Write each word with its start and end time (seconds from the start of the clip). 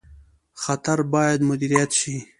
خطر 0.63 0.97
باید 1.13 1.39
مدیریت 1.49 1.91
شي 1.99 2.15